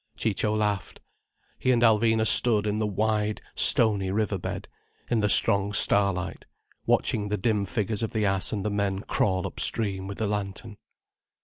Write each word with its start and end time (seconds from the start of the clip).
Ciccio 0.17 0.55
laughed. 0.55 0.99
He 1.59 1.69
and 1.71 1.83
Alvina 1.83 2.25
stood 2.25 2.65
in 2.65 2.79
the 2.79 2.87
wide, 2.87 3.39
stony 3.53 4.09
river 4.09 4.39
bed, 4.39 4.67
in 5.11 5.19
the 5.19 5.29
strong 5.29 5.73
starlight, 5.73 6.47
watching 6.87 7.27
the 7.27 7.37
dim 7.37 7.65
figures 7.67 8.01
of 8.01 8.11
the 8.11 8.25
ass 8.25 8.51
and 8.51 8.65
the 8.65 8.71
men 8.71 9.01
crawl 9.01 9.45
upstream 9.45 10.07
with 10.07 10.17
the 10.17 10.25
lantern. 10.25 10.77